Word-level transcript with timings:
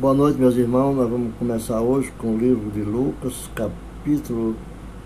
Boa 0.00 0.14
noite, 0.14 0.40
meus 0.40 0.56
irmãos. 0.56 0.96
Nós 0.96 1.10
vamos 1.10 1.34
começar 1.38 1.78
hoje 1.82 2.10
com 2.16 2.28
o 2.34 2.38
livro 2.38 2.70
de 2.70 2.80
Lucas, 2.80 3.50
capítulo 3.54 4.56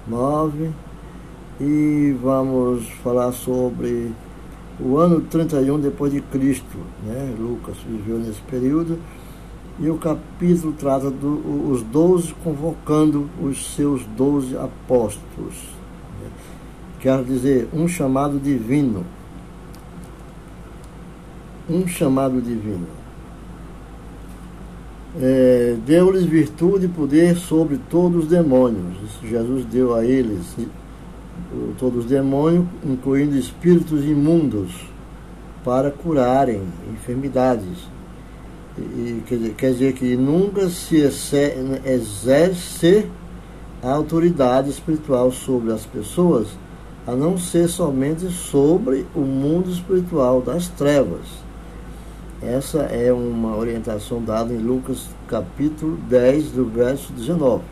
9, 0.07 0.71
e 1.61 2.17
vamos 2.23 2.89
falar 3.03 3.33
sobre 3.33 4.13
o 4.79 4.97
ano 4.97 5.21
31 5.23 5.81
depois 5.81 6.13
de 6.13 6.21
Cristo. 6.21 6.79
Né? 7.05 7.35
Lucas 7.37 7.77
viveu 7.79 8.19
nesse 8.19 8.41
período, 8.43 9.01
e 9.81 9.91
o 9.91 9.99
capítulo 9.99 10.73
trata 10.79 11.11
dos 11.11 11.83
do, 11.83 11.91
doze 11.91 12.33
convocando 12.45 13.29
os 13.43 13.75
seus 13.75 14.07
doze 14.17 14.57
apóstolos. 14.57 15.57
Né? 16.23 16.31
Quer 17.01 17.25
dizer, 17.25 17.69
um 17.73 17.89
chamado 17.89 18.39
divino. 18.39 19.05
Um 21.69 21.85
chamado 21.85 22.41
divino 22.41 23.04
é, 25.21 25.77
deu-lhes 25.87 26.25
virtude 26.25 26.87
e 26.87 26.89
poder 26.89 27.37
sobre 27.37 27.79
todos 27.91 28.25
os 28.25 28.31
demônios. 28.31 28.97
Isso 29.05 29.27
Jesus 29.27 29.65
deu 29.67 29.95
a 29.95 30.05
eles 30.05 30.57
todos 31.79 32.05
os 32.05 32.11
demônios, 32.11 32.67
incluindo 32.85 33.37
espíritos 33.37 34.05
imundos, 34.05 34.71
para 35.65 35.91
curarem 35.91 36.63
enfermidades. 36.93 37.89
E, 38.77 39.23
quer, 39.27 39.37
dizer, 39.37 39.55
quer 39.55 39.73
dizer 39.73 39.93
que 39.95 40.17
nunca 40.17 40.69
se 40.69 40.97
exerce 41.85 43.07
a 43.83 43.91
autoridade 43.93 44.71
espiritual 44.71 45.31
sobre 45.31 45.73
as 45.73 45.87
pessoas, 45.87 46.49
a 47.07 47.13
não 47.15 47.39
ser 47.39 47.69
somente 47.69 48.29
sobre 48.31 49.07
o 49.15 49.21
mundo 49.21 49.71
espiritual 49.71 50.41
das 50.41 50.69
trevas 50.69 51.44
essa 52.47 52.83
é 52.83 53.13
uma 53.13 53.57
orientação 53.57 54.23
dada 54.23 54.53
em 54.53 54.59
Lucas 54.59 55.09
capítulo 55.27 55.97
10, 56.09 56.53
do 56.53 56.67
verso 56.67 57.13
19. 57.13 57.63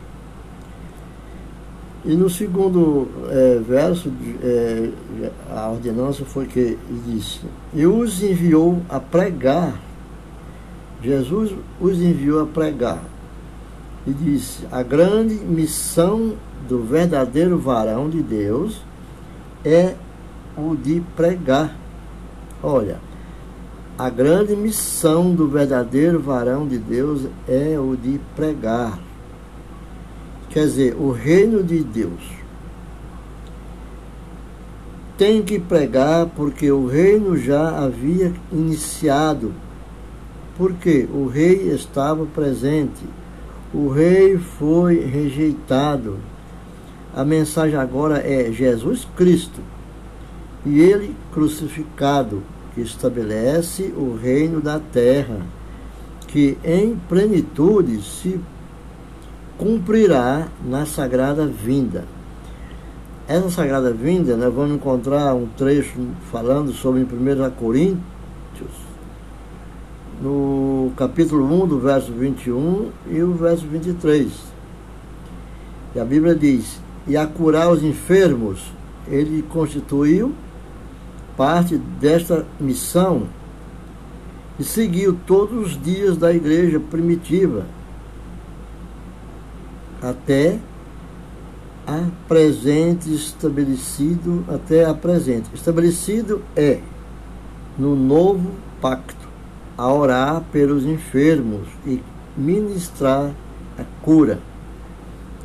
E 2.05 2.15
no 2.15 2.29
segundo 2.29 3.07
é, 3.29 3.59
verso, 3.59 4.11
é, 4.41 4.89
a 5.49 5.69
ordenança 5.69 6.25
foi 6.25 6.47
que 6.47 6.77
disse: 7.05 7.41
E 7.73 7.85
os 7.85 8.21
enviou 8.21 8.81
a 8.89 8.99
pregar. 8.99 9.79
Jesus 11.01 11.53
os 11.79 12.01
enviou 12.01 12.41
a 12.41 12.45
pregar. 12.45 13.03
E 14.05 14.11
disse: 14.11 14.67
A 14.71 14.83
grande 14.83 15.35
missão 15.35 16.33
do 16.67 16.83
verdadeiro 16.83 17.57
varão 17.57 18.09
de 18.09 18.21
Deus 18.21 18.81
é 19.63 19.93
o 20.57 20.75
de 20.75 21.01
pregar. 21.15 21.73
Olha, 22.61 22.97
a 23.97 24.09
grande 24.09 24.55
missão 24.55 25.35
do 25.35 25.47
verdadeiro 25.47 26.19
varão 26.19 26.67
de 26.67 26.77
Deus 26.77 27.27
é 27.47 27.77
o 27.79 27.95
de 27.95 28.19
pregar. 28.35 28.99
Quer 30.49 30.65
dizer, 30.65 30.95
o 30.95 31.11
reino 31.11 31.63
de 31.63 31.83
Deus 31.83 32.43
tem 35.17 35.43
que 35.43 35.59
pregar 35.59 36.25
porque 36.27 36.71
o 36.71 36.87
reino 36.87 37.37
já 37.37 37.83
havia 37.83 38.33
iniciado. 38.51 39.53
Porque 40.57 41.07
o 41.11 41.27
rei 41.27 41.71
estava 41.71 42.25
presente. 42.25 43.05
O 43.73 43.89
rei 43.89 44.37
foi 44.37 44.99
rejeitado. 44.99 46.17
A 47.15 47.23
mensagem 47.23 47.77
agora 47.77 48.17
é 48.19 48.51
Jesus 48.51 49.07
Cristo 49.15 49.61
e 50.65 50.79
ele 50.79 51.15
crucificado 51.31 52.41
estabelece 52.81 53.93
o 53.95 54.15
reino 54.15 54.59
da 54.59 54.79
terra, 54.79 55.39
que 56.27 56.57
em 56.63 56.95
plenitude 57.07 58.01
se 58.01 58.39
cumprirá 59.57 60.47
na 60.65 60.85
sagrada 60.85 61.45
vinda. 61.45 62.05
Essa 63.27 63.49
sagrada 63.49 63.93
vinda, 63.93 64.35
nós 64.35 64.53
vamos 64.53 64.75
encontrar 64.75 65.33
um 65.33 65.47
trecho 65.57 65.93
falando 66.31 66.73
sobre 66.73 67.01
em 67.01 67.03
1 67.03 67.51
Coríntios, 67.51 68.03
no 70.21 70.91
capítulo 70.97 71.45
1, 71.63 71.67
do 71.67 71.79
verso 71.79 72.11
21 72.11 72.89
e 73.09 73.21
o 73.21 73.33
verso 73.33 73.65
23. 73.67 74.29
E 75.95 75.99
a 75.99 76.05
Bíblia 76.05 76.35
diz: 76.35 76.79
E 77.07 77.15
a 77.15 77.25
curar 77.25 77.71
os 77.71 77.83
enfermos, 77.83 78.59
ele 79.07 79.43
constituiu 79.43 80.33
parte 81.37 81.77
desta 81.77 82.45
missão 82.59 83.27
e 84.59 84.63
seguiu 84.63 85.17
todos 85.25 85.67
os 85.67 85.81
dias 85.81 86.17
da 86.17 86.33
igreja 86.33 86.79
primitiva 86.79 87.65
até 90.01 90.59
a 91.87 92.07
presente 92.27 93.13
estabelecido 93.13 94.45
até 94.47 94.85
a 94.85 94.93
presente. 94.93 95.49
Estabelecido 95.53 96.41
é 96.55 96.79
no 97.77 97.95
novo 97.95 98.51
pacto 98.81 99.27
a 99.77 99.91
orar 99.91 100.43
pelos 100.51 100.85
enfermos 100.85 101.67
e 101.85 102.01
ministrar 102.37 103.31
a 103.77 103.83
cura. 104.03 104.39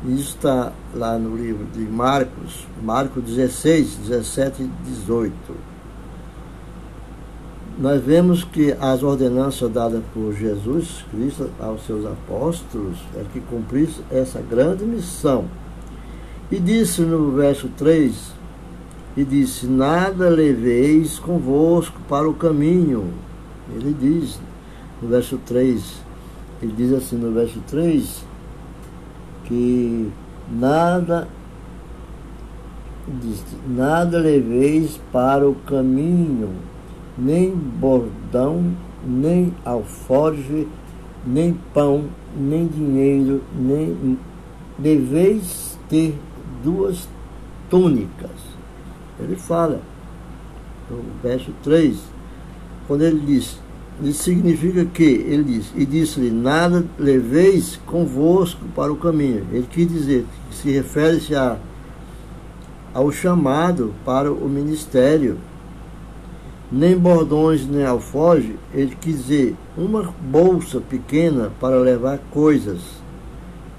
Isso 0.05 0.35
está 0.35 0.71
lá 0.93 1.17
no 1.17 1.35
livro 1.35 1.65
de 1.73 1.81
Marcos, 1.81 2.67
Marcos 2.81 3.23
16, 3.23 3.95
17 4.07 4.63
e 4.63 4.67
18 4.85 5.68
nós 7.79 8.03
vemos 8.03 8.43
que 8.43 8.73
as 8.73 9.01
ordenanças 9.03 9.71
dadas 9.71 10.03
por 10.13 10.33
Jesus 10.33 11.05
Cristo 11.09 11.49
aos 11.57 11.85
seus 11.85 12.05
apóstolos 12.05 12.97
é 13.15 13.23
que 13.31 13.39
cumprisse 13.39 14.01
essa 14.11 14.41
grande 14.41 14.83
missão. 14.83 15.45
E 16.51 16.59
disse 16.59 17.01
no 17.03 17.31
verso 17.31 17.69
3, 17.77 18.33
e 19.15 19.23
disse, 19.23 19.65
nada 19.65 20.27
leveis 20.27 21.19
convosco 21.19 21.97
para 22.09 22.29
o 22.29 22.33
caminho. 22.33 23.13
Ele 23.73 23.95
diz 23.97 24.37
no 25.01 25.07
verso 25.07 25.39
3, 25.45 26.01
ele 26.61 26.73
diz 26.75 26.91
assim 26.91 27.15
no 27.15 27.31
verso 27.31 27.61
3, 27.65 28.25
que 29.45 30.11
nada 30.51 31.29
diz, 33.07 33.41
nada 33.65 34.19
leveis 34.19 34.99
para 35.13 35.47
o 35.47 35.55
caminho 35.55 36.49
nem 37.19 37.51
bordão, 37.51 38.71
nem 39.05 39.53
alforge, 39.65 40.67
nem 41.25 41.57
pão, 41.73 42.05
nem 42.35 42.67
dinheiro, 42.67 43.41
nem 43.55 44.17
deveis 44.77 45.77
ter 45.89 46.15
duas 46.63 47.07
túnicas. 47.69 48.31
Ele 49.19 49.35
fala, 49.35 49.81
no 50.89 51.03
verso 51.21 51.51
3, 51.63 51.97
quando 52.87 53.03
ele 53.03 53.19
diz, 53.25 53.59
isso 54.01 54.23
significa 54.23 54.85
que, 54.85 55.03
ele 55.03 55.43
diz, 55.43 55.73
e 55.75 55.85
disse-lhe, 55.85 56.31
nada 56.31 56.85
leveis 56.97 57.77
convosco 57.85 58.61
para 58.73 58.91
o 58.91 58.95
caminho. 58.95 59.45
Ele 59.51 59.67
quis 59.69 59.87
dizer, 59.87 60.25
se 60.51 60.71
refere-se 60.71 61.33
ao 62.93 63.11
chamado 63.11 63.93
para 64.05 64.31
o 64.31 64.47
ministério 64.47 65.37
nem 66.71 66.95
bordões 66.95 67.65
nem 67.67 67.83
alfoge, 67.83 68.55
ele 68.73 68.95
quis 68.95 69.25
dizer 69.25 69.55
uma 69.75 70.13
bolsa 70.21 70.79
pequena 70.79 71.51
para 71.59 71.79
levar 71.79 72.19
coisas. 72.31 72.79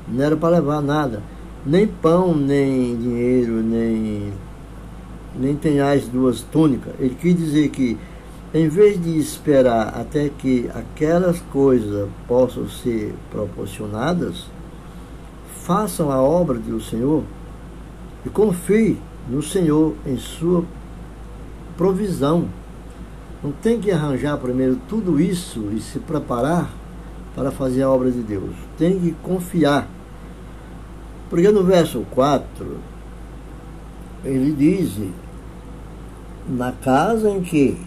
Não 0.08 0.24
era 0.24 0.36
para 0.36 0.56
levar 0.56 0.82
nada. 0.82 1.22
Nem 1.64 1.86
pão, 1.86 2.34
nem 2.34 2.96
dinheiro, 2.96 3.62
nem, 3.62 4.32
nem 5.38 5.54
tenhais 5.54 6.08
duas 6.08 6.40
túnicas. 6.40 6.94
Ele 6.98 7.14
quis 7.14 7.36
dizer 7.36 7.68
que, 7.68 7.96
em 8.52 8.68
vez 8.68 9.00
de 9.00 9.16
esperar 9.18 9.94
até 9.94 10.28
que 10.28 10.68
aquelas 10.74 11.38
coisas 11.52 12.08
possam 12.26 12.68
ser 12.68 13.14
proporcionadas, 13.30 14.46
façam 15.62 16.10
a 16.10 16.20
obra 16.20 16.58
do 16.58 16.80
Senhor 16.80 17.22
e 18.26 18.28
confie 18.28 18.98
no 19.28 19.42
Senhor 19.42 19.94
em 20.04 20.16
sua 20.16 20.64
provisão 21.76 22.48
não 23.42 23.52
tem 23.52 23.80
que 23.80 23.90
arranjar 23.90 24.36
primeiro 24.36 24.78
tudo 24.88 25.18
isso 25.18 25.70
e 25.72 25.80
se 25.80 25.98
preparar 25.98 26.70
para 27.34 27.50
fazer 27.50 27.82
a 27.82 27.90
obra 27.90 28.10
de 28.10 28.20
Deus. 28.20 28.54
Tem 28.76 28.98
que 28.98 29.12
confiar. 29.22 29.88
Porque 31.30 31.48
no 31.50 31.64
verso 31.64 32.04
4, 32.10 32.78
ele 34.24 34.52
diz: 34.52 35.10
Na 36.46 36.72
casa 36.72 37.30
em 37.30 37.40
que 37.40 37.80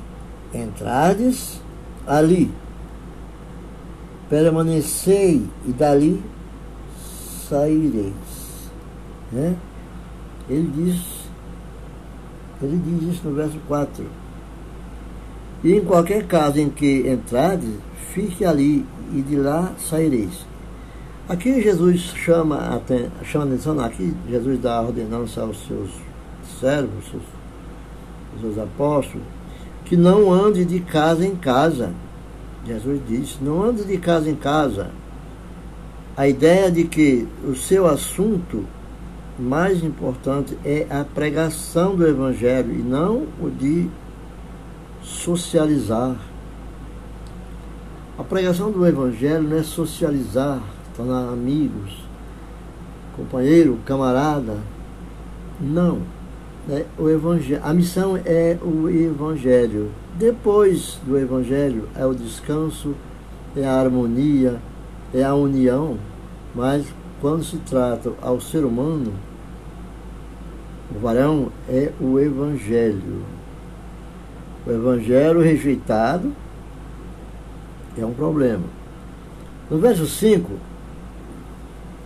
entrades, 0.54 1.62
ali 2.08 2.52
permanecei 4.30 5.46
e 5.68 5.72
dali 5.72 6.24
saireis. 7.48 8.14
Né? 9.32 9.56
Ele 10.50 10.72
diz, 10.76 11.02
ele 12.62 12.78
diz 12.78 13.16
isso 13.16 13.28
no 13.28 13.36
verso 13.36 13.58
4 13.68 14.23
E 15.64 15.74
em 15.74 15.82
qualquer 15.82 16.28
casa 16.28 16.60
em 16.60 16.70
que 16.70 17.08
entrades, 17.08 17.70
fique 18.14 18.44
ali 18.44 18.86
e 19.14 19.22
de 19.22 19.36
lá 19.36 19.74
saireis. 19.78 20.46
Aqui 21.28 21.62
Jesus 21.62 22.02
chama 22.16 22.82
chama 23.24 23.46
atenção, 23.46 23.80
aqui 23.80 24.14
Jesus 24.30 24.60
dá 24.60 24.82
ordenança 24.82 25.42
aos 25.42 25.66
seus 25.66 25.90
servos, 26.60 27.06
seus, 27.10 27.24
seus 28.42 28.58
apóstolos, 28.58 29.26
que 29.86 29.96
não 29.96 30.32
ande 30.32 30.66
de 30.66 30.82
casa 30.82 31.26
em 31.26 31.36
casa. 31.36 31.92
Jesus 32.66 33.00
disse, 33.08 33.38
não 33.42 33.64
ande 33.64 33.86
de 33.86 33.98
casa 33.98 34.30
em 34.30 34.36
casa. 34.36 34.92
A 36.16 36.28
ideia 36.28 36.70
de 36.70 36.84
que 36.84 37.28
o 37.48 37.56
seu 37.56 37.88
assunto 37.88 38.66
mais 39.40 39.84
importante 39.84 40.58
é 40.64 40.86
a 40.90 41.04
pregação 41.04 41.96
do 41.96 42.06
Evangelho 42.06 42.72
e 42.72 42.84
não 42.84 43.28
o 43.42 43.50
de 43.50 43.90
socializar. 45.04 46.16
A 48.18 48.24
pregação 48.24 48.72
do 48.72 48.88
Evangelho 48.88 49.44
não 49.44 49.58
é 49.58 49.64
socializar, 49.64 50.62
tornar 50.96 51.30
amigos, 51.30 52.04
companheiro, 53.16 53.78
camarada. 53.86 54.58
Não. 55.60 56.02
É 56.70 56.86
o 56.98 57.10
evangelho. 57.10 57.60
A 57.62 57.74
missão 57.74 58.16
é 58.16 58.58
o 58.62 58.90
Evangelho. 58.90 59.92
Depois 60.18 60.98
do 61.06 61.18
Evangelho 61.18 61.90
é 61.94 62.06
o 62.06 62.14
descanso, 62.14 62.96
é 63.54 63.66
a 63.66 63.74
harmonia, 63.74 64.62
é 65.14 65.24
a 65.24 65.36
união. 65.36 65.98
Mas 66.56 66.86
quando 67.20 67.44
se 67.44 67.58
trata 67.58 68.14
ao 68.22 68.40
ser 68.40 68.64
humano, 68.64 69.12
o 70.96 71.00
varão 71.00 71.52
é 71.68 71.92
o 72.00 72.18
Evangelho. 72.18 73.43
O 74.66 74.72
Evangelho 74.72 75.42
rejeitado 75.42 76.32
é 77.98 78.06
um 78.06 78.14
problema. 78.14 78.64
No 79.70 79.78
verso 79.78 80.06
5, 80.06 80.52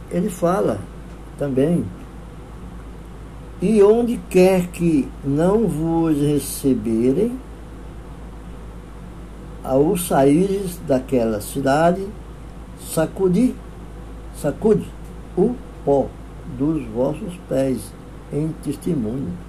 ele 0.10 0.30
fala 0.30 0.80
também: 1.38 1.86
E 3.62 3.84
onde 3.84 4.20
quer 4.30 4.68
que 4.68 5.08
não 5.24 5.68
vos 5.68 6.18
receberem, 6.18 7.38
ao 9.64 9.96
saíres 9.96 10.80
daquela 10.88 11.40
cidade, 11.42 12.08
sacudi, 12.80 13.54
sacude 14.36 14.88
o 15.38 15.54
pó 15.86 16.08
dos 16.58 16.84
vossos 16.88 17.38
pés 17.48 17.94
em 18.34 18.48
testemunho 18.64 19.47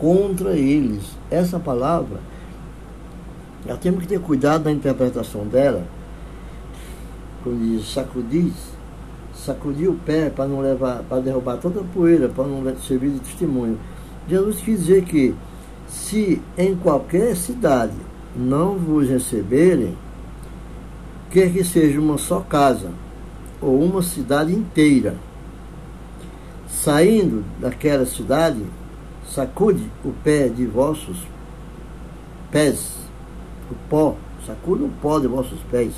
contra 0.00 0.52
eles. 0.52 1.02
Essa 1.30 1.58
palavra, 1.58 2.20
já 3.66 3.76
temos 3.76 4.00
que 4.00 4.08
ter 4.08 4.20
cuidado 4.20 4.64
na 4.64 4.72
interpretação 4.72 5.46
dela, 5.46 5.84
quando 7.42 7.60
diz 7.60 7.92
sacudir, 7.92 8.52
sacudir 9.34 9.88
o 9.88 9.94
pé 9.94 10.30
para 10.30 10.46
não 10.46 10.60
levar, 10.60 11.02
para 11.02 11.20
derrubar 11.20 11.56
toda 11.56 11.80
a 11.80 11.84
poeira, 11.84 12.28
para 12.28 12.44
não 12.44 12.64
servir 12.78 13.10
de 13.10 13.20
testemunho. 13.20 13.78
Jesus 14.28 14.60
quis 14.60 14.80
dizer 14.80 15.04
que 15.04 15.34
se 15.88 16.42
em 16.56 16.76
qualquer 16.76 17.34
cidade 17.36 17.94
não 18.36 18.76
vos 18.76 19.08
receberem, 19.08 19.96
quer 21.30 21.52
que 21.52 21.64
seja 21.64 22.00
uma 22.00 22.18
só 22.18 22.40
casa 22.40 22.90
ou 23.60 23.82
uma 23.82 24.02
cidade 24.02 24.52
inteira, 24.52 25.14
saindo 26.68 27.44
daquela 27.60 28.06
cidade, 28.06 28.62
sacude 29.34 29.90
o 30.04 30.12
pé 30.24 30.48
de 30.48 30.66
vossos 30.66 31.18
pés, 32.50 32.96
o 33.70 33.74
pó, 33.88 34.16
sacude 34.46 34.84
o 34.84 34.90
pó 35.00 35.18
de 35.18 35.26
vossos 35.26 35.60
pés 35.70 35.92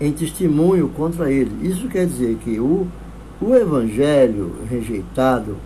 em 0.00 0.12
testemunho 0.12 0.88
contra 0.88 1.30
ele. 1.30 1.68
Isso 1.68 1.88
quer 1.88 2.06
dizer 2.06 2.36
que 2.36 2.58
o, 2.58 2.86
o 3.40 3.54
evangelho 3.54 4.56
rejeitado 4.68 5.56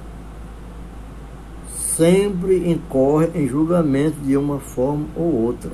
sempre 1.69 2.69
incorre 2.69 3.31
em 3.35 3.47
julgamento 3.47 4.17
de 4.25 4.37
uma 4.37 4.59
forma 4.59 5.07
ou 5.15 5.33
outra, 5.33 5.71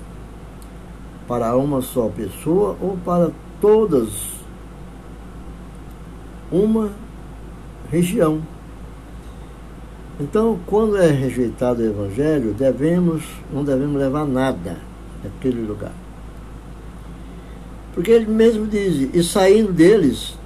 para 1.26 1.56
uma 1.56 1.80
só 1.80 2.08
pessoa 2.08 2.76
ou 2.80 2.98
para 3.04 3.30
todas 3.60 4.10
uma 6.52 6.90
região. 7.90 8.42
Então, 10.20 10.58
quando 10.66 10.98
é 10.98 11.10
rejeitado 11.10 11.80
o 11.80 11.86
evangelho, 11.86 12.52
devemos, 12.52 13.24
não 13.50 13.64
devemos 13.64 13.98
levar 13.98 14.26
nada 14.26 14.76
daquele 15.24 15.62
lugar. 15.62 15.94
Porque 17.94 18.10
ele 18.10 18.26
mesmo 18.26 18.66
diz, 18.66 19.08
e 19.14 19.22
saindo 19.22 19.72
deles, 19.72 20.38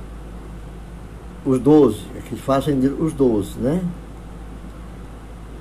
os 1.45 1.59
doze, 1.59 2.01
que 2.29 2.37
fazem 2.37 2.79
os 2.79 3.13
doze, 3.13 3.59
né? 3.59 3.83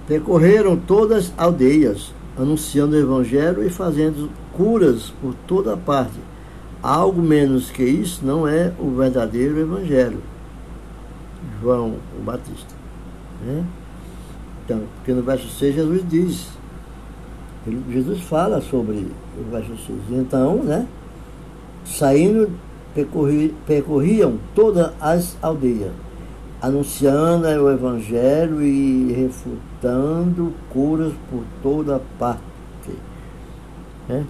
Percorreram 0.08 0.78
todas 0.78 1.26
as 1.26 1.34
aldeias, 1.36 2.14
anunciando 2.38 2.96
o 2.96 3.00
Evangelho 3.00 3.66
e 3.66 3.70
fazendo 3.70 4.30
curas 4.54 5.12
por 5.22 5.34
toda 5.48 5.76
parte. 5.76 6.20
Algo 6.84 7.22
menos 7.22 7.72
que 7.72 7.84
isso 7.84 8.24
não 8.24 8.48
é 8.48 8.72
o 8.78 8.92
verdadeiro 8.92 9.60
Evangelho. 9.60 10.22
João 11.62 11.96
o 12.20 12.24
Batista. 12.24 12.76
Né? 13.46 13.66
Então, 14.66 14.82
porque 14.96 15.12
no 15.12 15.22
verso 15.22 15.48
6 15.48 15.76
Jesus 15.76 16.04
diz, 16.10 16.48
Jesus 17.90 18.22
fala 18.22 18.62
sobre 18.62 19.08
o 19.38 19.52
verso 19.52 19.76
6. 19.76 20.00
Então, 20.12 20.58
né? 20.58 20.88
Saindo, 21.86 22.50
percorri, 22.96 23.54
percorriam 23.66 24.38
todas 24.56 24.92
as 25.02 25.38
aldeias, 25.42 25.92
anunciando 26.62 27.48
o 27.48 27.72
Evangelho 27.72 28.62
e 28.62 29.12
refutando 29.12 30.54
curas 30.70 31.14
por 31.30 31.44
toda 31.62 32.02
parte. 32.18 32.42
Né? 34.08 34.26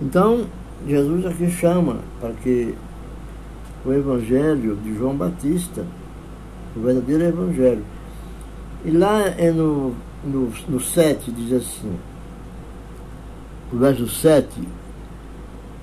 Então, 0.00 0.44
Jesus 0.86 1.24
aqui 1.24 1.50
chama 1.50 1.98
para 2.20 2.32
que 2.32 2.74
o 3.84 3.92
Evangelho 3.92 4.76
de 4.76 4.94
João 4.94 5.14
Batista, 5.14 5.84
o 6.76 6.80
verdadeiro 6.80 7.24
Evangelho. 7.24 7.93
E 8.84 8.90
lá 8.90 9.22
é 9.22 9.50
no, 9.50 9.94
no, 10.22 10.52
no 10.68 10.78
7 10.78 11.32
diz 11.32 11.52
assim, 11.54 11.98
o 13.72 13.78
verso 13.78 14.06
7 14.06 14.68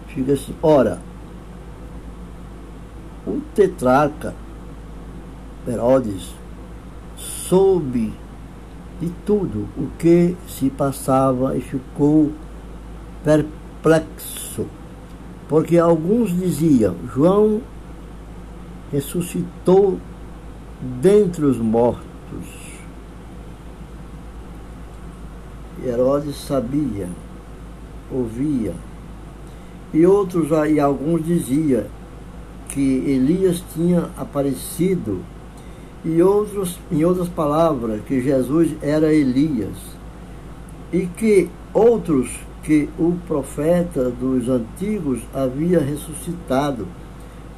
fica 0.07 0.33
assim, 0.33 0.53
ora, 0.62 1.00
o 3.25 3.41
tetrarca 3.55 4.36
Herodes 5.67 6.36
soube 7.17 8.13
de 9.00 9.10
tudo 9.25 9.67
o 9.75 9.88
que 9.98 10.36
se 10.48 10.70
passava 10.70 11.58
e 11.58 11.62
ficou 11.62 12.31
perplexo, 13.24 14.67
porque 15.50 15.79
alguns 15.79 16.29
diziam, 16.29 16.96
João 17.12 17.62
ressuscitou 18.91 19.98
dentre 21.01 21.46
os 21.46 21.58
mortos. 21.58 22.61
Herodes 25.85 26.35
sabia, 26.35 27.07
ouvia 28.11 28.73
e 29.93 30.05
outros 30.05 30.50
e 30.69 30.79
alguns 30.79 31.25
dizia 31.25 31.88
que 32.69 32.81
Elias 32.81 33.63
tinha 33.73 34.09
aparecido 34.17 35.19
e 36.03 36.21
outros 36.21 36.79
em 36.91 37.03
outras 37.03 37.27
palavras 37.27 38.01
que 38.05 38.21
Jesus 38.21 38.71
era 38.81 39.13
Elias 39.13 39.75
e 40.91 41.05
que 41.05 41.50
outros 41.73 42.29
que 42.63 42.89
o 42.97 43.17
profeta 43.27 44.09
dos 44.09 44.47
antigos 44.47 45.21
havia 45.33 45.79
ressuscitado. 45.79 46.88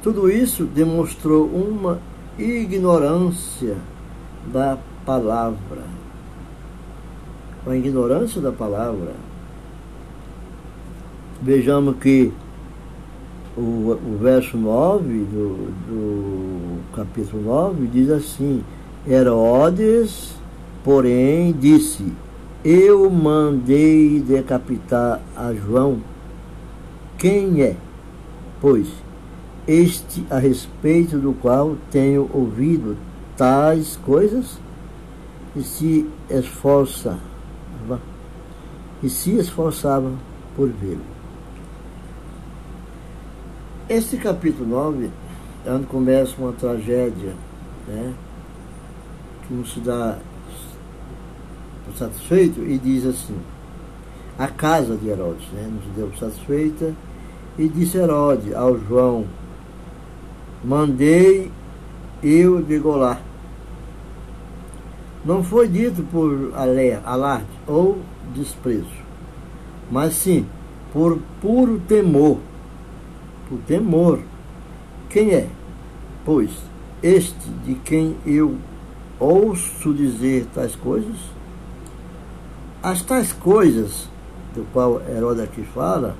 Tudo 0.02 0.30
isso 0.30 0.64
demonstrou 0.64 1.46
uma 1.46 2.00
ignorância 2.38 3.76
da 4.52 4.78
palavra. 5.04 6.03
A 7.66 7.74
ignorância 7.74 8.40
da 8.40 8.52
palavra 8.52 9.12
Vejamos 11.44 11.96
que 11.98 12.32
o, 13.54 13.60
o 13.60 14.18
verso 14.18 14.56
9 14.56 15.04
do, 15.04 15.68
do 15.86 16.80
capítulo 16.94 17.42
9 17.42 17.86
diz 17.86 18.08
assim: 18.10 18.64
Herodes, 19.06 20.34
porém, 20.82 21.52
disse: 21.52 22.12
Eu 22.64 23.10
mandei 23.10 24.20
decapitar 24.20 25.20
a 25.36 25.52
João. 25.52 25.98
Quem 27.18 27.60
é, 27.60 27.76
pois, 28.58 28.88
este 29.68 30.24
a 30.30 30.38
respeito 30.38 31.18
do 31.18 31.34
qual 31.34 31.76
tenho 31.90 32.30
ouvido 32.32 32.96
tais 33.36 33.96
coisas? 33.96 34.58
E 35.54 35.62
se 35.62 36.08
esforça 36.30 37.18
e 39.04 39.10
se 39.10 39.36
esforçava 39.36 40.10
por 40.56 40.66
vê-lo. 40.70 41.04
Este 43.86 44.16
capítulo 44.16 44.66
9 44.66 45.10
é 45.66 45.72
onde 45.72 45.84
começa 45.84 46.32
uma 46.38 46.52
tragédia, 46.52 47.34
né? 47.86 48.14
Que 49.46 49.52
não 49.52 49.66
se 49.66 49.78
dá 49.80 50.16
satisfeito 51.98 52.62
e 52.62 52.78
diz 52.78 53.04
assim, 53.04 53.36
a 54.38 54.48
casa 54.48 54.96
de 54.96 55.06
Herodes, 55.06 55.46
né? 55.52 55.70
Não 55.70 55.82
se 55.82 55.88
deu 55.94 56.10
satisfeita 56.18 56.94
e 57.58 57.68
disse 57.68 57.98
Herodes 57.98 58.54
ao 58.54 58.78
João, 58.78 59.26
mandei 60.64 61.52
eu 62.22 62.62
degolar. 62.62 63.20
Não 65.24 65.42
foi 65.42 65.68
dito 65.68 66.02
por 66.12 66.52
alarde 67.04 67.46
ou 67.66 67.98
desprezo, 68.34 68.86
mas 69.90 70.14
sim 70.14 70.46
por 70.92 71.18
puro 71.40 71.80
temor. 71.88 72.38
Por 73.48 73.58
temor. 73.60 74.20
Quem 75.08 75.30
é? 75.30 75.48
Pois 76.24 76.50
este 77.04 77.50
de 77.66 77.74
quem 77.74 78.16
eu 78.24 78.56
ouço 79.20 79.92
dizer 79.92 80.46
tais 80.54 80.74
coisas? 80.74 81.16
As 82.82 83.02
tais 83.02 83.30
coisas, 83.30 84.08
do 84.54 84.64
qual 84.72 85.02
Herodes 85.02 85.42
aqui 85.42 85.62
fala, 85.74 86.16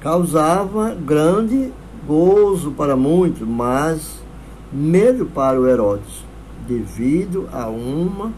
causava 0.00 0.94
grande 0.94 1.72
gozo 2.06 2.70
para 2.72 2.94
muitos, 2.94 3.48
mas 3.48 4.22
medo 4.70 5.24
para 5.24 5.58
o 5.58 5.66
Herodes, 5.66 6.22
devido 6.66 7.48
a 7.52 7.68
uma 7.68 8.32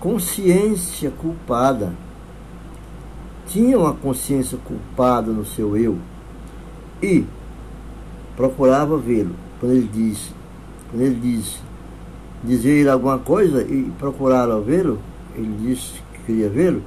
consciência 0.00 1.10
culpada. 1.10 1.92
Tinha 3.48 3.78
uma 3.78 3.92
consciência 3.92 4.58
culpada 4.58 5.30
no 5.30 5.44
seu 5.44 5.76
eu 5.76 5.98
e 7.02 7.24
procurava 8.36 8.98
vê-lo. 8.98 9.34
Quando 9.60 9.72
ele 9.72 9.90
disse, 9.92 10.30
quando 10.90 11.02
ele 11.02 11.20
disse 11.20 11.58
dizer 12.44 12.88
alguma 12.88 13.18
coisa 13.18 13.62
e 13.62 13.90
procurar 13.98 14.46
vê-lo, 14.60 14.98
ele 15.34 15.54
disse 15.60 15.94
que 16.12 16.22
queria 16.26 16.48
vê-lo, 16.48 16.82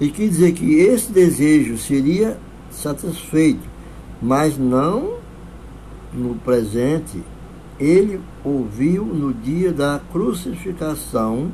ele 0.00 0.10
quis 0.10 0.30
dizer 0.30 0.52
que 0.52 0.74
esse 0.74 1.10
desejo 1.10 1.78
seria 1.78 2.38
satisfeito, 2.70 3.66
mas 4.20 4.58
não 4.58 5.14
no 6.12 6.34
presente. 6.36 7.22
Ele 7.78 8.20
ouviu 8.42 9.04
no 9.04 9.34
dia 9.34 9.72
da 9.72 10.00
crucificação 10.10 11.50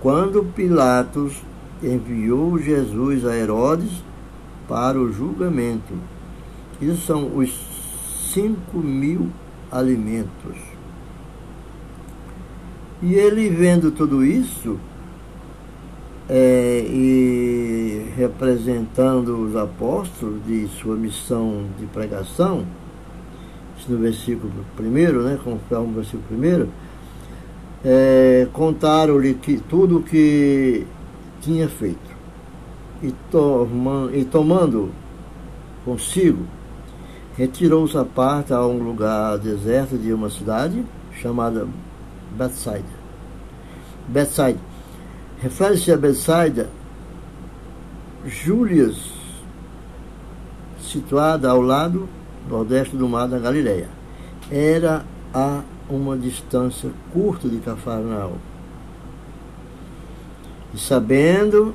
quando 0.00 0.44
Pilatos 0.54 1.42
enviou 1.82 2.58
Jesus 2.58 3.24
a 3.24 3.36
Herodes 3.36 4.02
para 4.68 4.98
o 4.98 5.12
julgamento. 5.12 5.94
Isso 6.80 7.06
são 7.06 7.36
os 7.36 7.50
cinco 8.32 8.78
mil 8.78 9.28
alimentos. 9.70 10.56
E 13.02 13.14
ele 13.14 13.48
vendo 13.48 13.90
tudo 13.90 14.24
isso, 14.24 14.78
é, 16.28 16.84
e 16.86 18.12
representando 18.16 19.38
os 19.38 19.56
apóstolos 19.56 20.44
de 20.46 20.68
sua 20.68 20.96
missão 20.96 21.64
de 21.78 21.86
pregação, 21.86 22.66
no 23.88 23.98
versículo 23.98 24.52
primeiro, 24.76 25.22
né, 25.22 25.38
conforme 25.42 25.92
o 25.92 25.94
versículo 25.94 26.22
primeiro, 26.28 26.68
é, 27.84 28.46
contaram-lhe 28.52 29.34
tudo 29.68 29.98
o 29.98 30.02
que 30.02 30.86
tinha 31.40 31.68
feito. 31.68 32.10
E, 33.02 33.14
toma, 33.30 34.10
e 34.12 34.24
tomando 34.24 34.90
consigo, 35.84 36.44
retirou-se 37.36 37.96
à 37.96 38.04
parte 38.04 38.52
a 38.52 38.66
um 38.66 38.82
lugar 38.82 39.38
deserto 39.38 39.96
de 39.96 40.12
uma 40.12 40.28
cidade 40.28 40.84
chamada 41.20 41.66
Bethsaida. 42.36 43.00
Bethsaida. 44.06 44.60
Refere-se 45.40 45.90
a 45.90 45.96
Bethsaida, 45.96 46.68
Júlias, 48.26 49.12
situada 50.82 51.48
ao 51.48 51.62
lado 51.62 52.06
nordeste 52.48 52.96
do 52.96 53.08
mar 53.08 53.28
da 53.28 53.38
Galileia. 53.38 53.88
Era 54.50 55.04
a 55.32 55.62
uma 55.88 56.16
distância 56.16 56.90
curta 57.12 57.48
de 57.48 57.58
Cafarnaum. 57.58 58.36
E 60.72 60.78
sabendo 60.78 61.74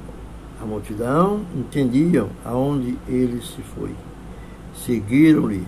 a 0.61 0.65
multidão, 0.65 1.41
entendiam 1.55 2.29
aonde 2.43 2.97
ele 3.07 3.41
se 3.41 3.61
foi. 3.61 3.93
Seguiram-lhe, 4.85 5.65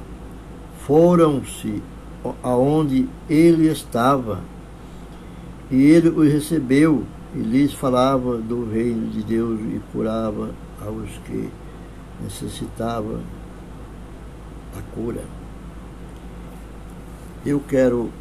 foram-se 0.86 1.82
aonde 2.42 3.08
ele 3.30 3.68
estava, 3.68 4.40
e 5.70 5.82
ele 5.82 6.10
os 6.10 6.32
recebeu 6.32 7.04
e 7.36 7.40
lhes 7.40 7.74
falava 7.74 8.38
do 8.38 8.70
reino 8.70 9.10
de 9.10 9.22
Deus 9.22 9.60
e 9.60 9.82
curava 9.92 10.50
aos 10.82 11.10
que 11.26 11.50
necessitavam 12.24 13.20
a 14.78 14.82
cura. 14.94 15.24
Eu 17.46 17.60
quero, 17.60 18.12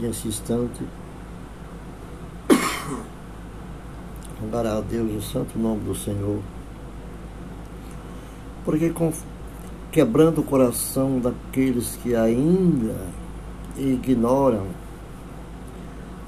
nesse 0.00 0.28
instante, 0.28 0.82
rogar 4.40 4.66
a 4.66 4.80
Deus 4.80 5.12
o 5.12 5.20
santo 5.22 5.58
nome 5.58 5.80
do 5.84 5.94
Senhor, 5.94 6.40
porque 8.64 8.92
quebrando 9.90 10.40
o 10.40 10.44
coração 10.44 11.18
daqueles 11.18 11.98
que 12.02 12.14
ainda 12.14 12.96
ignoram 13.76 14.66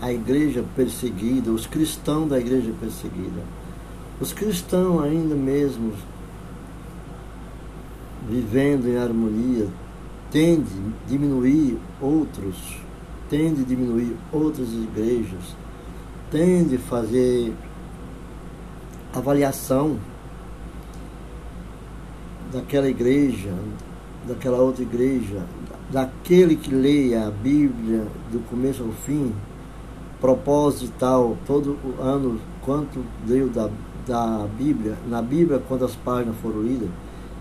a 0.00 0.12
igreja 0.12 0.64
perseguida, 0.76 1.50
os 1.50 1.66
cristãos 1.66 2.28
da 2.28 2.38
igreja 2.38 2.72
perseguida, 2.80 3.42
os 4.20 4.32
cristãos 4.32 5.02
ainda 5.02 5.34
mesmo 5.34 5.92
vivendo 8.28 8.86
em 8.86 8.96
harmonia, 8.98 9.66
tende 10.30 10.70
a 10.70 11.08
diminuir 11.08 11.78
outros, 12.00 12.56
tende 13.30 13.62
a 13.62 13.64
diminuir 13.64 14.14
outras 14.32 14.68
igrejas, 14.72 15.56
tende 16.30 16.76
a 16.76 16.78
fazer 16.78 17.54
avaliação 19.14 19.96
daquela 22.52 22.88
igreja, 22.88 23.52
daquela 24.26 24.58
outra 24.58 24.82
igreja, 24.82 25.42
daquele 25.90 26.56
que 26.56 26.70
leia 26.70 27.26
a 27.26 27.30
Bíblia 27.30 28.06
do 28.30 28.40
começo 28.50 28.82
ao 28.82 28.92
fim, 29.06 29.32
propósito 30.20 30.92
tal, 30.98 31.36
todo 31.46 31.78
ano, 31.98 32.38
quanto 32.62 33.02
deu 33.26 33.48
da, 33.48 33.70
da 34.06 34.46
Bíblia, 34.58 34.96
na 35.08 35.22
Bíblia, 35.22 35.62
quantas 35.66 35.94
páginas 35.96 36.36
foram 36.42 36.62
lidas, 36.62 36.88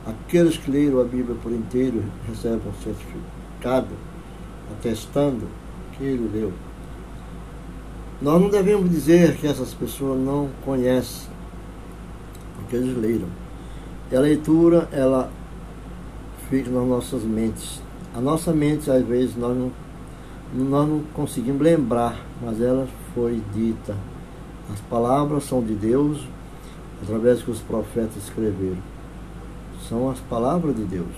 Aqueles 0.08 0.56
que 0.56 0.72
leram 0.72 1.02
a 1.02 1.04
Bíblia 1.04 1.36
por 1.44 1.52
inteiro 1.52 2.02
recebem 2.26 2.62
um 2.66 2.82
certificado 2.82 3.94
atestando 4.72 5.50
que 5.92 6.04
ele 6.06 6.32
leu. 6.34 6.54
Nós 8.22 8.42
não 8.42 8.50
devemos 8.50 8.90
dizer 8.90 9.36
que 9.36 9.46
essas 9.46 9.74
pessoas 9.74 10.18
não 10.18 10.50
conhecem, 10.64 11.28
porque 12.56 12.78
eles 12.78 12.98
leram. 12.98 13.28
E 14.10 14.16
a 14.16 14.22
leitura, 14.22 14.88
ela 14.94 15.30
fica 16.50 16.70
nas 16.70 16.88
nossas 16.88 17.24
mentes. 17.24 17.82
A 18.16 18.22
nossa 18.22 18.54
mente, 18.54 18.90
às 18.90 19.06
vezes, 19.06 19.36
nós 19.36 19.58
não, 19.58 19.72
nós 20.54 20.88
não 20.88 21.02
conseguimos 21.14 21.62
lembrar, 21.62 22.18
mas 22.42 22.62
ela 22.62 22.88
foi 23.14 23.42
dita. 23.54 23.94
As 24.72 24.80
palavras 24.80 25.44
são 25.44 25.62
de 25.62 25.76
Deus, 25.76 26.26
através 27.04 27.44
que 27.44 27.52
os 27.52 27.60
profetas 27.60 28.16
escreveram 28.24 28.97
são 29.88 30.10
as 30.10 30.20
palavras 30.20 30.76
de 30.76 30.84
Deus. 30.84 31.16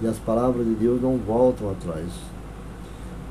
E 0.00 0.06
as 0.06 0.18
palavras 0.18 0.64
de 0.64 0.74
Deus 0.74 1.00
não 1.00 1.16
voltam 1.16 1.70
atrás. 1.70 2.06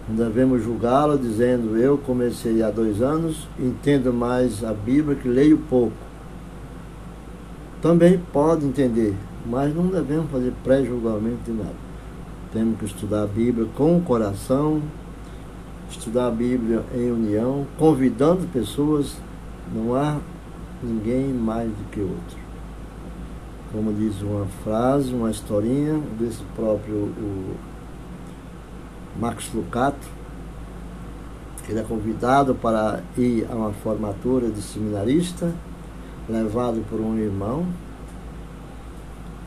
Não 0.08 0.16
devemos 0.16 0.64
julgá-la 0.64 1.16
dizendo, 1.16 1.78
eu 1.78 1.98
comecei 1.98 2.64
há 2.64 2.70
dois 2.70 3.02
anos, 3.02 3.48
entendo 3.60 4.14
mais 4.14 4.64
a 4.64 4.74
Bíblia 4.74 5.16
que 5.16 5.28
leio 5.28 5.58
pouco. 5.70 5.96
Também 7.82 8.20
pode 8.34 8.66
entender, 8.66 9.14
mas 9.46 9.74
não 9.76 9.88
devemos 9.88 10.32
fazer 10.32 10.54
pré-julgamento 10.64 11.44
de 11.46 11.52
nada. 11.52 11.88
Temos 12.52 12.80
que 12.80 12.86
estudar 12.86 13.24
a 13.24 13.28
Bíblia 13.28 13.68
com 13.76 13.98
o 13.98 14.02
coração, 14.02 14.82
estudar 15.90 16.28
a 16.28 16.32
Bíblia 16.32 16.84
em 16.96 17.12
união, 17.12 17.66
convidando 17.78 18.48
pessoas, 18.48 19.18
não 19.74 19.94
há 19.94 20.18
ninguém 20.82 21.28
mais 21.34 21.70
do 21.70 21.90
que 21.92 22.00
outro 22.00 22.47
como 23.72 23.94
diz 23.94 24.22
uma 24.22 24.46
frase, 24.64 25.14
uma 25.14 25.30
historinha 25.30 26.00
desse 26.18 26.44
próprio 26.56 27.12
Max 29.20 29.52
Lucato, 29.54 30.08
ele 31.68 31.80
é 31.80 31.84
convidado 31.84 32.56
para 32.56 33.02
ir 33.18 33.46
a 33.50 33.56
uma 33.56 33.74
formatura 33.74 34.50
de 34.50 34.62
seminarista, 34.62 35.54
levado 36.30 36.84
por 36.90 37.00
um 37.02 37.18
irmão, 37.18 37.66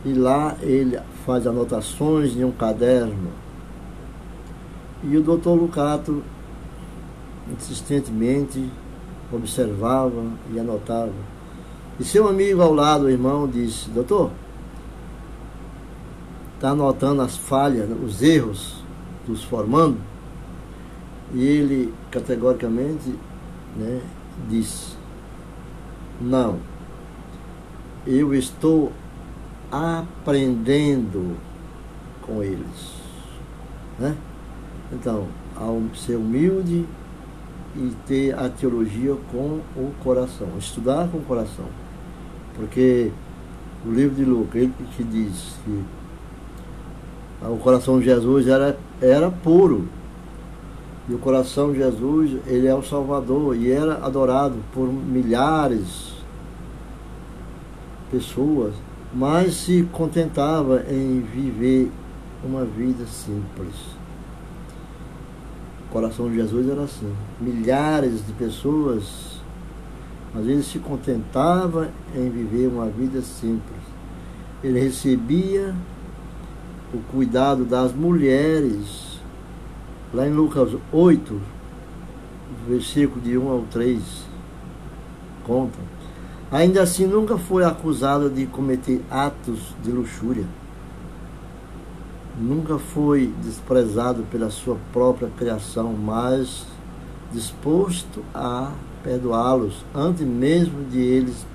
e 0.04 0.12
lá 0.12 0.56
ele 0.60 0.98
faz 1.24 1.46
anotações 1.46 2.36
em 2.36 2.44
um 2.44 2.52
caderno. 2.52 3.30
E 5.02 5.16
o 5.16 5.22
doutor 5.22 5.54
Lucato 5.54 6.22
insistentemente 7.50 8.70
observava 9.32 10.24
e 10.52 10.58
anotava. 10.58 11.12
E 12.00 12.04
seu 12.04 12.26
amigo 12.26 12.62
ao 12.62 12.72
lado, 12.72 13.04
o 13.04 13.10
irmão, 13.10 13.46
disse: 13.46 13.90
Doutor, 13.90 14.30
está 16.54 16.70
anotando 16.70 17.20
as 17.20 17.36
falhas, 17.36 17.90
os 18.02 18.22
erros 18.22 18.82
dos 19.26 19.44
formando? 19.44 19.98
E 21.34 21.44
ele 21.44 21.92
categoricamente 22.10 23.14
né, 23.76 24.00
disse: 24.48 24.96
Não, 26.18 26.58
eu 28.06 28.32
estou 28.34 28.92
aprendendo 29.70 31.36
com 32.22 32.42
eles. 32.42 32.94
Né? 33.98 34.16
Então, 34.90 35.26
ao 35.54 35.82
ser 35.94 36.16
humilde 36.16 36.86
e 37.76 37.92
ter 38.06 38.38
a 38.38 38.48
teologia 38.48 39.14
com 39.30 39.60
o 39.76 39.92
coração, 40.02 40.48
estudar 40.58 41.06
com 41.08 41.18
o 41.18 41.24
coração. 41.24 41.66
Porque 42.60 43.10
o 43.84 43.90
livro 43.90 44.14
de 44.14 44.24
Lucas, 44.24 44.62
ele 44.62 44.72
que 44.96 45.02
diz 45.02 45.56
que 45.64 45.82
o 47.42 47.56
coração 47.56 47.98
de 47.98 48.04
Jesus 48.04 48.46
era, 48.46 48.78
era 49.00 49.30
puro. 49.30 49.88
E 51.08 51.14
o 51.14 51.18
coração 51.18 51.72
de 51.72 51.78
Jesus, 51.78 52.38
ele 52.46 52.68
é 52.68 52.74
o 52.74 52.82
Salvador 52.82 53.56
e 53.56 53.72
era 53.72 54.04
adorado 54.04 54.56
por 54.72 54.86
milhares 54.86 56.12
de 58.10 58.18
pessoas 58.18 58.74
mas 59.12 59.54
se 59.54 59.88
contentava 59.92 60.84
em 60.88 61.20
viver 61.20 61.90
uma 62.44 62.64
vida 62.64 63.04
simples. 63.06 63.74
O 65.88 65.92
coração 65.92 66.28
de 66.30 66.36
Jesus 66.36 66.68
era 66.68 66.82
assim. 66.82 67.12
Milhares 67.40 68.24
de 68.24 68.32
pessoas, 68.34 69.39
às 70.34 70.44
vezes, 70.44 70.66
se 70.66 70.78
contentava 70.78 71.90
em 72.14 72.28
viver 72.30 72.68
uma 72.68 72.86
vida 72.86 73.20
simples. 73.22 73.80
Ele 74.62 74.80
recebia 74.80 75.74
o 76.92 76.98
cuidado 77.10 77.64
das 77.64 77.92
mulheres. 77.92 79.18
Lá 80.12 80.26
em 80.26 80.32
Lucas 80.32 80.76
8, 80.92 81.40
versículo 82.68 83.20
de 83.20 83.38
1 83.38 83.48
ao 83.48 83.62
3, 83.70 84.02
conta 85.44 85.78
Ainda 86.50 86.82
assim, 86.82 87.06
nunca 87.06 87.38
foi 87.38 87.64
acusado 87.64 88.28
de 88.28 88.44
cometer 88.44 89.00
atos 89.08 89.72
de 89.84 89.92
luxúria. 89.92 90.44
Nunca 92.36 92.76
foi 92.76 93.32
desprezado 93.40 94.24
pela 94.24 94.50
sua 94.50 94.76
própria 94.92 95.30
criação, 95.36 95.92
mas 95.92 96.66
disposto 97.32 98.24
a 98.34 98.72
perdoá-los 99.02 99.84
antes 99.94 100.26
mesmo 100.26 100.84
de 100.84 100.98
eles 100.98 101.46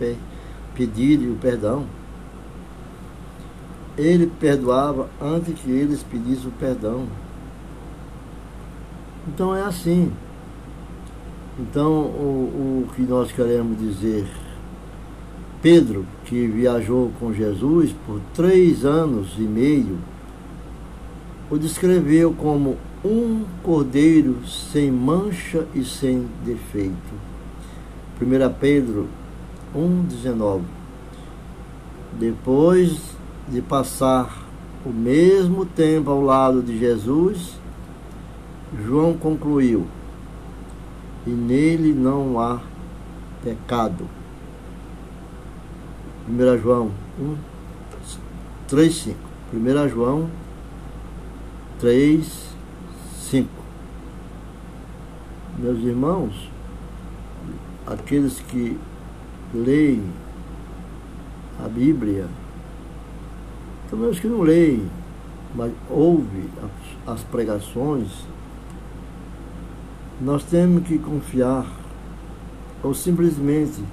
pedirem 0.74 1.32
o 1.32 1.36
perdão. 1.36 1.86
Ele 3.98 4.28
perdoava 4.40 5.10
antes 5.22 5.54
que 5.60 5.72
eles 5.72 6.04
pedissem 6.04 6.48
o 6.48 6.52
perdão. 6.52 7.08
Então 9.28 9.56
é 9.56 9.64
assim. 9.64 10.12
Então 11.58 11.92
o, 11.92 12.86
o 12.86 12.94
que 12.94 13.02
nós 13.04 13.32
queremos 13.32 13.80
dizer 13.80 14.28
Pedro, 15.66 16.06
que 16.26 16.46
viajou 16.46 17.12
com 17.20 17.34
Jesus 17.34 17.92
por 18.06 18.22
três 18.36 18.86
anos 18.86 19.34
e 19.40 19.42
meio, 19.42 19.98
o 21.50 21.58
descreveu 21.58 22.34
como 22.34 22.78
um 23.04 23.44
cordeiro 23.64 24.48
sem 24.48 24.92
mancha 24.92 25.66
e 25.74 25.84
sem 25.84 26.28
defeito. 26.46 27.35
1 28.22 28.54
Pedro 28.60 29.08
1,19 29.76 30.62
Depois 32.18 32.98
de 33.50 33.62
passar 33.62 34.46
o 34.86 34.90
mesmo 34.90 35.66
tempo 35.66 36.12
ao 36.12 36.22
lado 36.22 36.62
de 36.62 36.78
Jesus, 36.78 37.60
João 38.86 39.18
concluiu: 39.18 39.88
E 41.26 41.30
nele 41.30 41.94
não 41.94 42.40
há 42.40 42.62
pecado. 43.44 44.08
1 46.30 46.58
João 46.60 46.92
1, 47.20 47.36
3, 48.68 48.94
5. 48.94 49.20
1 49.54 49.90
João 49.90 50.30
3, 51.80 52.26
5. 53.30 53.50
Meus 55.58 55.80
irmãos, 55.80 56.55
aqueles 57.86 58.40
que 58.40 58.78
leem 59.54 60.04
a 61.64 61.68
Bíblia, 61.68 62.28
também 63.90 64.10
os 64.10 64.20
que 64.20 64.28
não 64.28 64.42
leem, 64.42 64.90
mas 65.54 65.72
ouvem 65.90 66.50
as 67.06 67.22
pregações, 67.22 68.10
nós 70.20 70.44
temos 70.44 70.88
que 70.88 70.98
confiar 70.98 71.66
ou 72.84 72.94
simplesmente 72.94 73.84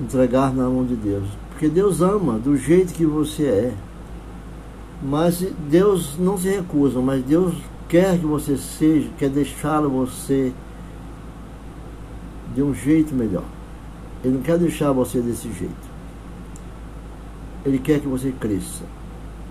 entregar 0.00 0.52
na 0.52 0.68
mão 0.68 0.84
de 0.84 0.96
Deus. 0.96 1.28
Porque 1.50 1.68
Deus 1.68 2.00
ama 2.00 2.38
do 2.38 2.56
jeito 2.56 2.92
que 2.92 3.06
você 3.06 3.44
é. 3.44 3.74
Mas 5.02 5.44
Deus 5.68 6.16
não 6.18 6.38
se 6.38 6.48
recusa, 6.48 7.00
mas 7.00 7.24
Deus 7.24 7.54
quer 7.88 8.18
que 8.18 8.24
você 8.24 8.56
seja, 8.56 9.10
quer 9.18 9.28
deixá-lo 9.28 9.90
você 9.90 10.52
de 12.54 12.62
um 12.62 12.74
jeito 12.74 13.14
melhor. 13.14 13.44
Ele 14.24 14.34
não 14.34 14.42
quer 14.42 14.58
deixar 14.58 14.92
você 14.92 15.20
desse 15.20 15.50
jeito. 15.52 15.92
Ele 17.64 17.78
quer 17.78 18.00
que 18.00 18.08
você 18.08 18.32
cresça. 18.32 18.84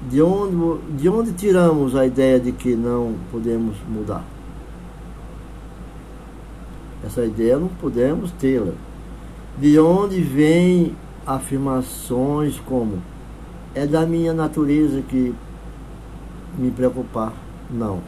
De 0.09 0.21
onde, 0.21 0.97
de 0.97 1.09
onde 1.09 1.31
tiramos 1.33 1.95
a 1.95 2.05
ideia 2.05 2.39
de 2.39 2.51
que 2.51 2.75
não 2.75 3.15
podemos 3.31 3.75
mudar? 3.87 4.23
Essa 7.05 7.25
ideia 7.25 7.57
não 7.57 7.67
podemos 7.67 8.31
tê-la. 8.31 8.73
De 9.57 9.77
onde 9.79 10.21
vêm 10.21 10.95
afirmações 11.25 12.59
como 12.59 13.01
é 13.75 13.85
da 13.85 14.05
minha 14.05 14.33
natureza 14.33 15.01
que 15.01 15.33
me 16.57 16.71
preocupar? 16.71 17.33
Não. 17.69 17.99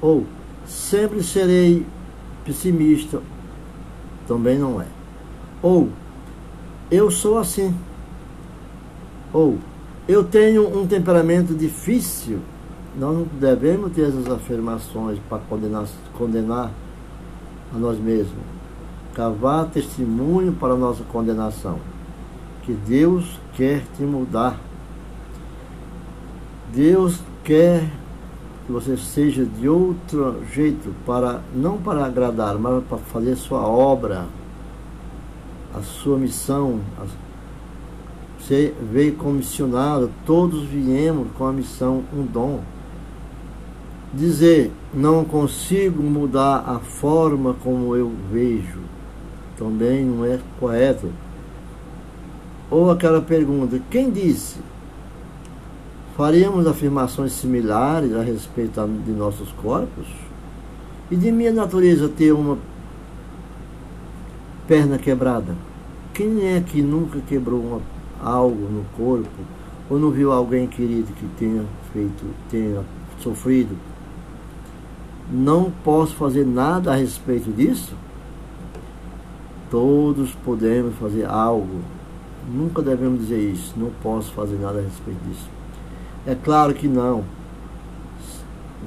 Ou 0.00 0.24
sempre 0.66 1.22
serei 1.22 1.86
pessimista? 2.44 3.20
Também 4.26 4.58
não 4.58 4.80
é. 4.80 4.86
Ou 5.62 5.88
eu 6.90 7.10
sou 7.10 7.38
assim. 7.38 7.74
Ou 9.32 9.58
eu 10.08 10.24
tenho 10.24 10.78
um 10.78 10.86
temperamento 10.86 11.54
difícil. 11.54 12.40
Nós 12.98 13.16
não 13.16 13.26
devemos 13.40 13.92
ter 13.92 14.02
essas 14.02 14.28
afirmações 14.30 15.18
para 15.28 15.38
condenar, 15.38 15.86
condenar 16.16 16.70
a 17.74 17.78
nós 17.78 17.98
mesmos 17.98 18.52
cavar 19.14 19.66
testemunho 19.66 20.52
para 20.52 20.74
a 20.74 20.76
nossa 20.76 21.04
condenação. 21.04 21.78
Que 22.62 22.72
Deus 22.72 23.38
quer 23.54 23.82
te 23.96 24.02
mudar. 24.02 24.58
Deus 26.72 27.20
quer 27.44 27.90
que 28.66 28.72
você 28.72 28.96
seja 28.96 29.44
de 29.44 29.68
outro 29.68 30.36
jeito, 30.52 30.94
para 31.04 31.40
não 31.54 31.78
para 31.78 32.04
agradar, 32.06 32.58
mas 32.58 32.84
para 32.84 32.98
fazer 32.98 33.36
sua 33.36 33.66
obra, 33.66 34.26
a 35.74 35.80
sua 35.80 36.18
missão. 36.18 36.80
Você 38.38 38.74
veio 38.92 39.14
comissionado, 39.14 40.10
todos 40.26 40.64
viemos 40.64 41.28
com 41.36 41.46
a 41.46 41.52
missão, 41.52 42.02
um 42.12 42.24
dom. 42.24 42.60
Dizer, 44.12 44.70
não 44.92 45.24
consigo 45.24 46.02
mudar 46.02 46.64
a 46.66 46.78
forma 46.78 47.54
como 47.62 47.96
eu 47.96 48.12
vejo 48.30 48.92
também 49.62 50.04
não 50.04 50.24
é 50.24 50.38
correto. 50.58 51.10
Ou 52.70 52.90
aquela 52.90 53.20
pergunta, 53.20 53.80
quem 53.90 54.10
disse? 54.10 54.56
Faríamos 56.16 56.66
afirmações 56.66 57.32
similares 57.32 58.14
a 58.14 58.22
respeito 58.22 58.86
de 59.04 59.12
nossos 59.12 59.50
corpos? 59.52 60.06
E 61.10 61.16
de 61.16 61.30
minha 61.32 61.52
natureza 61.52 62.08
ter 62.08 62.32
uma 62.32 62.58
perna 64.66 64.98
quebrada? 64.98 65.54
Quem 66.12 66.54
é 66.54 66.60
que 66.60 66.82
nunca 66.82 67.20
quebrou 67.20 67.60
uma, 67.60 67.80
algo 68.22 68.68
no 68.68 68.84
corpo? 68.96 69.28
Ou 69.90 69.98
não 69.98 70.10
viu 70.10 70.32
alguém 70.32 70.66
querido 70.66 71.12
que 71.12 71.26
tenha 71.38 71.64
feito, 71.92 72.24
tenha 72.50 72.82
sofrido? 73.18 73.76
Não 75.30 75.70
posso 75.84 76.14
fazer 76.16 76.46
nada 76.46 76.92
a 76.92 76.94
respeito 76.94 77.50
disso? 77.50 77.94
todos 79.72 80.32
podemos 80.44 80.94
fazer 80.96 81.24
algo. 81.24 81.80
Nunca 82.46 82.82
devemos 82.82 83.20
dizer 83.20 83.38
isso, 83.38 83.72
não 83.74 83.90
posso 84.02 84.30
fazer 84.32 84.56
nada 84.56 84.78
a 84.78 84.82
respeito 84.82 85.18
disso. 85.26 85.48
É 86.26 86.34
claro 86.34 86.72
que 86.72 86.86
não. 86.86 87.24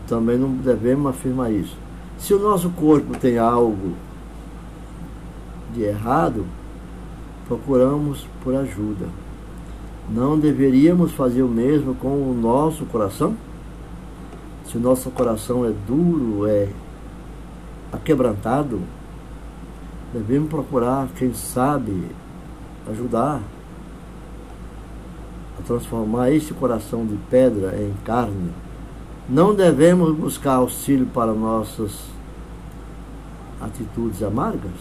Também 0.08 0.38
não 0.38 0.50
devemos 0.50 1.10
afirmar 1.10 1.52
isso. 1.52 1.76
Se 2.18 2.34
o 2.34 2.40
nosso 2.40 2.70
corpo 2.70 3.18
tem 3.18 3.38
algo 3.38 3.94
de 5.74 5.84
errado, 5.84 6.46
procuramos 7.48 8.26
por 8.44 8.56
ajuda. 8.56 9.08
Não 10.10 10.40
deveríamos 10.40 11.12
fazer 11.12 11.42
o 11.42 11.48
mesmo 11.48 11.96
com 11.96 12.08
o 12.08 12.34
nosso 12.34 12.86
coração? 12.86 13.36
Se 14.68 14.78
o 14.78 14.80
nosso 14.80 15.10
coração 15.12 15.66
é 15.66 15.74
duro, 15.88 16.48
é 16.48 16.70
aquebrantado, 17.92 18.82
devemos 20.14 20.50
procurar, 20.50 21.08
quem 21.16 21.34
sabe, 21.34 22.06
ajudar 22.90 23.42
transformar 25.66 26.32
este 26.32 26.54
coração 26.54 27.06
de 27.06 27.16
pedra 27.30 27.76
em 27.82 27.94
carne. 28.04 28.52
Não 29.28 29.56
devemos 29.56 30.16
buscar 30.16 30.56
auxílio 30.56 31.08
para 31.08 31.34
nossas 31.34 31.92
atitudes 33.60 34.22
amargas? 34.22 34.72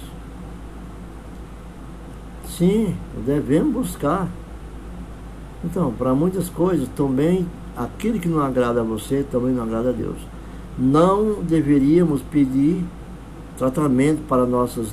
Sim, 2.47 2.94
devemos 3.25 3.73
buscar. 3.73 4.29
Então, 5.64 5.92
para 5.92 6.14
muitas 6.14 6.49
coisas, 6.51 6.87
também 6.94 7.47
aquilo 7.77 8.20
que 8.20 8.29
não 8.29 8.40
agrada 8.40 8.81
a 8.81 8.85
você 8.85 9.25
também 9.31 9.53
não 9.53 9.64
agrada 9.64 9.90
a 9.90 9.92
Deus. 9.92 10.18
Não 10.79 11.42
deveríamos 11.42 12.20
pedir 12.23 12.85
tratamento 13.57 14.23
para 14.29 14.44
nossas 14.44 14.88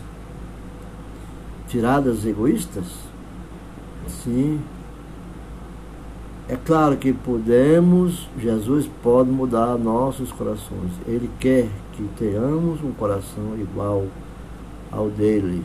tiradas 1.68 2.26
egoístas? 2.26 2.86
Sim. 4.08 4.60
É 6.52 6.58
claro 6.58 6.98
que 6.98 7.14
podemos, 7.14 8.28
Jesus 8.38 8.86
pode 9.02 9.30
mudar 9.30 9.78
nossos 9.78 10.34
corações. 10.34 10.92
Ele 11.08 11.32
quer 11.40 11.70
que 11.94 12.04
tenhamos 12.18 12.84
um 12.84 12.92
coração 12.92 13.58
igual 13.58 14.06
ao 14.92 15.10
dele. 15.10 15.64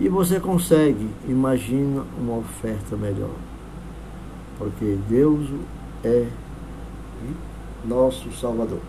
E 0.00 0.08
você 0.08 0.40
consegue, 0.40 1.06
imagina 1.28 2.02
uma 2.18 2.38
oferta 2.38 2.96
melhor. 2.96 3.34
Porque 4.56 4.96
Deus 5.06 5.50
é 6.02 6.26
nosso 7.84 8.32
Salvador. 8.32 8.80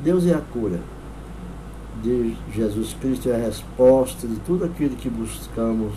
Deus 0.00 0.26
é 0.26 0.32
a 0.32 0.40
cura. 0.40 0.80
Jesus 2.54 2.96
Cristo 2.98 3.28
é 3.28 3.34
a 3.34 3.44
resposta 3.44 4.26
de 4.26 4.36
tudo 4.46 4.64
aquilo 4.64 4.96
que 4.96 5.10
buscamos 5.10 5.92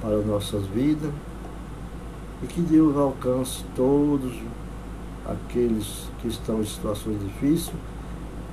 para 0.00 0.18
nossas 0.18 0.64
vidas 0.66 1.10
e 2.42 2.46
que 2.46 2.60
Deus 2.60 2.96
alcance 2.96 3.64
todos 3.74 4.32
aqueles 5.26 6.08
que 6.20 6.28
estão 6.28 6.60
em 6.60 6.64
situações 6.64 7.18
difíceis 7.20 7.76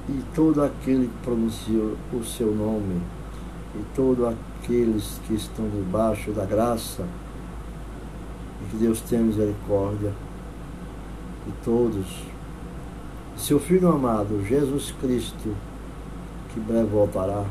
e 0.10 0.22
todo 0.36 0.62
aquele 0.62 1.08
que 1.08 1.24
pronuncia 1.24 1.96
o 2.14 2.24
seu 2.24 2.54
nome 2.54 3.02
e 3.76 3.84
todos 3.96 4.28
aqueles 4.28 5.20
que 5.28 5.36
estão 5.36 5.68
debaixo 5.70 6.32
da 6.32 6.46
graça 6.46 7.06
e 8.62 8.70
que 8.70 8.78
Deus 8.78 9.02
tenha 9.02 9.22
misericórdia 9.22 10.14
de 11.46 11.52
todos. 11.64 12.24
Seu 13.38 13.60
Filho 13.60 13.90
amado, 13.90 14.44
Jesus 14.46 14.94
Cristo, 15.00 15.56
que 16.54 16.60
breve 16.60 16.88
voltará, 16.88 17.44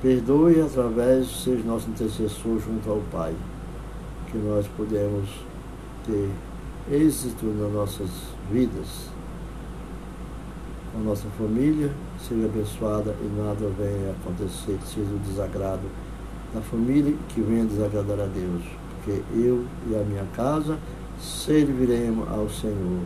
perdoe 0.00 0.60
através, 0.60 1.26
seja 1.42 1.64
nosso 1.64 1.90
intercessor 1.90 2.60
junto 2.60 2.88
ao 2.90 3.00
Pai, 3.10 3.34
que 4.34 4.38
nós 4.38 4.66
podemos 4.76 5.28
ter 6.04 6.28
êxito 6.90 7.46
nas 7.46 7.72
nossas 7.72 8.10
vidas, 8.50 9.08
a 10.92 10.98
nossa 10.98 11.28
família 11.38 11.92
seja 12.18 12.46
abençoada 12.46 13.14
e 13.22 13.40
nada 13.40 13.70
venha 13.78 14.10
acontecer 14.10 14.76
que 14.82 14.88
seja 14.88 15.08
o 15.14 15.18
desagrado 15.20 15.82
da 16.52 16.60
família 16.62 17.14
que 17.28 17.40
venha 17.40 17.64
desagradar 17.64 18.18
a 18.18 18.26
Deus, 18.26 18.64
porque 18.96 19.22
eu 19.36 19.64
e 19.88 19.94
a 19.94 20.02
minha 20.02 20.26
casa 20.34 20.80
serviremos 21.20 22.28
ao 22.28 22.50
Senhor. 22.50 23.02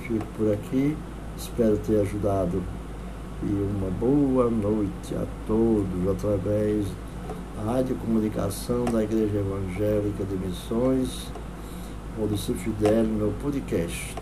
Fico 0.00 0.24
por 0.38 0.54
aqui, 0.54 0.96
espero 1.36 1.76
ter 1.86 2.00
ajudado 2.00 2.62
e 3.42 3.76
uma 3.76 3.90
boa 3.90 4.48
noite 4.48 5.14
a 5.14 5.26
todos 5.46 6.08
através 6.10 6.86
Rádio 7.64 7.94
Comunicação 7.94 8.84
da 8.86 9.04
Igreja 9.04 9.38
Evangélica 9.38 10.24
de 10.24 10.34
Missões, 10.34 11.28
Maurício 12.18 12.54
Fidel, 12.56 13.04
meu 13.04 13.32
podcast. 13.40 14.16